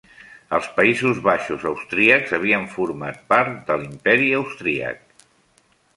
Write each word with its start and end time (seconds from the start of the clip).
Els 0.57 0.69
Països 0.77 1.19
Baixos 1.27 1.67
Austríacs 1.71 2.35
havien 2.37 2.65
format 2.77 3.19
part 3.35 3.53
de 3.69 3.77
l'Imperi 3.83 4.33
Austríac. 4.39 5.27